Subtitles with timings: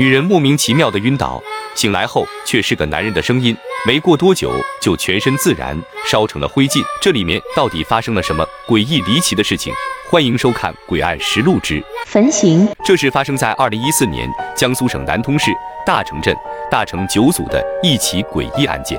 [0.00, 1.42] 女人莫名其妙的晕倒，
[1.74, 3.54] 醒来后却是个男人的声音，
[3.86, 6.82] 没过多久就全身自燃，烧成了灰烬。
[7.02, 9.74] 这里面到底发生了什么诡异离奇的事情？
[10.08, 12.66] 欢迎收看《诡案实录之焚刑》。
[12.82, 14.26] 这是发生在二零一四年
[14.56, 15.50] 江苏省南通市
[15.84, 16.34] 大城镇
[16.70, 18.98] 大城九组的一起诡异案件。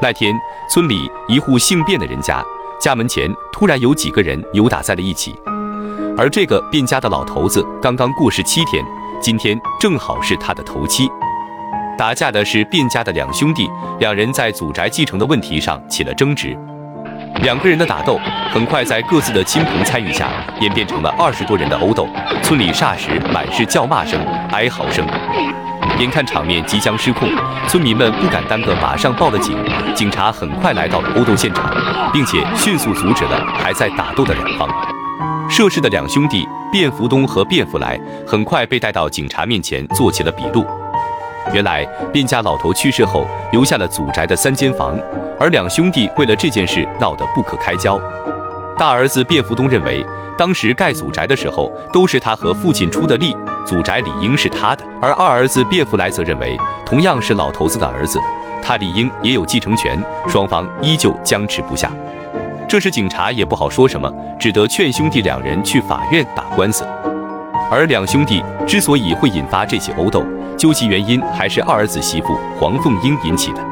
[0.00, 0.32] 那天，
[0.70, 2.40] 村里一户姓卞的人家
[2.80, 5.34] 家门前突然有几个人扭打在了一起，
[6.16, 8.80] 而这个卞家的老头子刚刚过世七天。
[9.24, 11.10] 今天正好是他的头七，
[11.96, 13.66] 打架的是卞家的两兄弟，
[13.98, 16.54] 两人在祖宅继承的问题上起了争执。
[17.42, 18.20] 两个人的打斗
[18.52, 20.28] 很快在各自的亲朋参与下
[20.60, 22.06] 演变成了二十多人的殴斗，
[22.42, 25.02] 村里霎时满是叫骂声、哀嚎声。
[25.98, 27.26] 眼看场面即将失控，
[27.66, 29.56] 村民们不敢耽搁，马上报了警。
[29.94, 31.74] 警察很快来到了殴斗现场，
[32.12, 34.68] 并且迅速阻止了还在打斗的两方。
[35.56, 40.66] 涉事的两兄弟卞福东和卞福来很快被带到警察面前做起了笔录。
[41.52, 44.98] 原来卞家老头去世后留下了祖宅的三间房，
[45.38, 48.00] 而两兄弟为了这件事闹得不可开交。
[48.76, 50.04] 大儿子卞福东认为，
[50.36, 53.32] 当时盖祖宅的时候都是他和父亲出的力，
[53.64, 58.18] 祖宅理应是他的；而二儿子卞福来则认为，同样是老头子的儿子，
[58.60, 59.96] 他理应也有继承权。
[60.26, 61.92] 双方依旧僵持不下。
[62.74, 66.84] 这时警察也不好说什么，只得劝兄弟两人去法院打官司。
[67.70, 70.26] 而两兄弟之所以会引发这起殴斗，
[70.58, 73.64] 究其原因还是二儿子媳妇黄凤英引起的。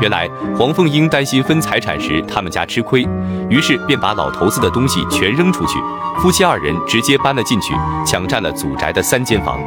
[0.00, 3.04] 原来黄凤英担心分财产时他们家吃亏，
[3.48, 5.80] 于是便把老头子的东西全扔出去，
[6.18, 7.74] 夫妻二人直接搬了进去，
[8.06, 9.58] 抢占了祖宅的三间房。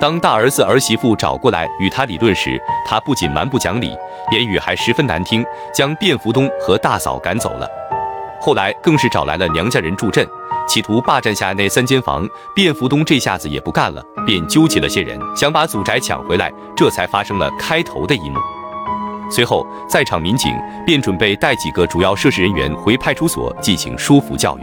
[0.00, 3.96] 当大儿子儿媳妇找过来与他理论时，他不仅蛮不讲理，
[4.30, 7.68] 言语还十分难听，将卞福东和大嫂赶走了。
[8.40, 10.24] 后来更是找来了娘家人助阵，
[10.68, 12.24] 企图霸占下那三间房。
[12.54, 16.52] 卞福东这下子也不干了，便纠集了些人，想把祖宅抢回来。
[16.76, 18.38] 这才发生了开头的一幕。
[19.28, 24.62] 随后，在场民警便准备带几个主要涉事人员回派出所进行说服教育。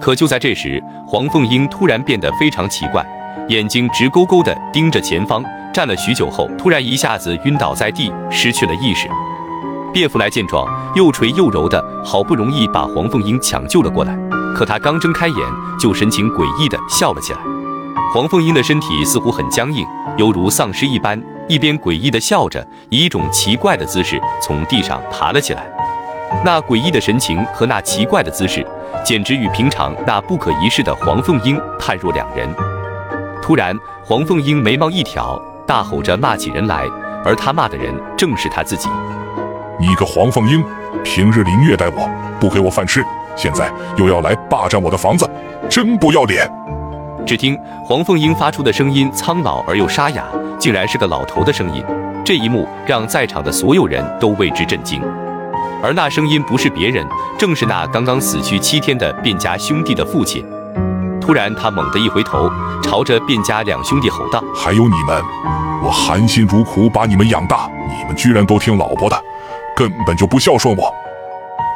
[0.00, 3.04] 可就在这时，黄凤英突然变得非常奇怪。
[3.48, 9.08] 眼睛直勾勾地盯着前方，站了许久后，突然一下子晕倒在地，失去了意识。
[9.94, 14.16] 卞福来见状，又捶又揉的，好不容易把黄凤英抢救了过来。
[14.54, 15.36] 可他刚睁开眼，
[15.78, 17.38] 就神情诡异地笑了起来。
[18.12, 19.86] 黄凤英的身体似乎很僵硬，
[20.16, 25.66] 犹如丧尸一般，一边诡异地笑着，以一种奇怪的姿势从地上爬了起来。
[26.44, 28.66] 那诡异的神情和那奇怪的姿势，
[29.04, 32.75] 简直与平常那不可一世的黄凤英判若两人。
[33.46, 36.84] 突然，黄凤英眉毛一挑，大吼着骂起人来，
[37.24, 38.88] 而他骂的人正是他自己。
[39.78, 40.64] 你个黄凤英，
[41.04, 43.04] 平日里虐待我，不给我饭吃，
[43.36, 45.30] 现在又要来霸占我的房子，
[45.70, 46.50] 真不要脸！
[47.24, 50.24] 只听黄凤英发出的声音苍老而又沙哑，
[50.58, 51.84] 竟然是个老头的声音。
[52.24, 55.00] 这一幕让在场的所有人都为之震惊。
[55.80, 57.06] 而那声音不是别人，
[57.38, 60.44] 正是那刚刚死去七天的卞家兄弟的父亲。
[61.26, 62.48] 突然，他猛地一回头，
[62.80, 65.20] 朝着卞家两兄弟吼道：“还有你们，
[65.82, 69.20] 我含辛茹苦把你们养大，你们居然都听老婆的，
[69.74, 70.94] 根本就不孝顺我！”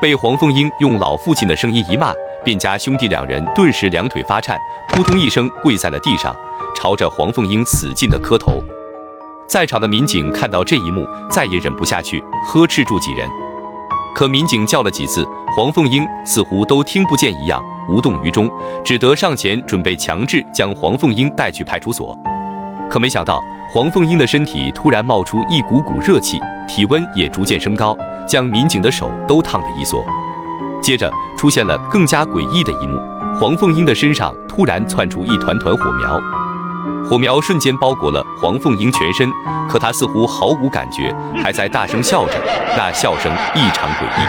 [0.00, 2.12] 被黄凤英用老父亲的声音一骂，
[2.44, 4.56] 卞家兄弟两人顿时两腿发颤，
[4.86, 6.32] 扑通一声跪在了地上，
[6.76, 8.62] 朝着黄凤英死劲的磕头。
[9.48, 13.28] 在场的民警看到这一幕，再也忍不下去，呵斥住几人。
[14.14, 15.26] 可民警叫了几次，
[15.56, 18.50] 黄凤英似乎都听不见一样，无动于衷，
[18.84, 22.18] 只得上前准备强制将黄凤英带去派出所。
[22.90, 23.40] 可没想到，
[23.72, 30.04] 黄凤英的身体突然冒出一股股热气，体温也逐渐升高，将民警的手都烫得一缩。
[30.82, 32.98] 接着出现了更加诡异的一幕，
[33.38, 36.20] 黄凤英的身上突然窜出一团团火苗。
[37.08, 39.28] 火苗瞬间包裹了黄凤英全身，
[39.68, 42.34] 可她似乎毫无感觉，还在大声笑着，
[42.76, 44.26] 那笑声异常诡异。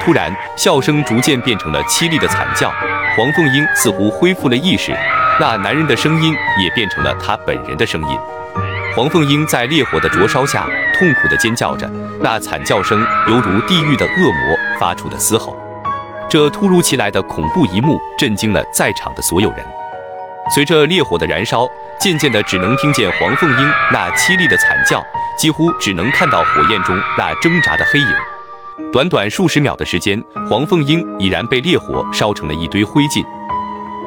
[0.00, 2.72] 突然，笑声逐渐变成了凄厉的惨叫，
[3.16, 4.92] 黄凤英似乎恢复了意识，
[5.38, 8.18] 那男人的声音也变成了他本人的声音。
[8.96, 10.66] 黄凤英在烈火的灼烧下
[10.98, 11.88] 痛苦地尖叫着，
[12.20, 15.56] 那惨叫声犹如地狱的恶魔发出的嘶吼。
[16.28, 19.64] 这突如其来的恐怖一幕震惊了在场的所有人。
[20.52, 21.68] 随着烈火的燃烧，
[22.00, 25.00] 渐渐的只能听见黄凤英那凄厉的惨叫，
[25.38, 28.08] 几乎只能看到火焰中那挣扎的黑影。
[28.92, 33.24] 短短数十秒的时间，黄凤英已然被烈火烧成了一堆灰烬。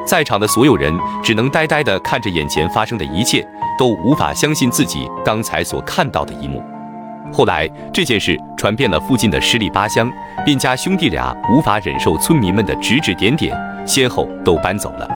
[0.06, 3.42] 在场的所有人只能呆呆地看着眼前发生的一切，
[3.78, 6.62] 都无法相信自己刚才所看到的一幕。
[7.32, 10.12] 后来这件事传遍了附近的十里八乡，
[10.44, 13.56] 卞家兄弟俩无法忍受村民们的指指点点，
[13.86, 15.08] 先后都搬走了。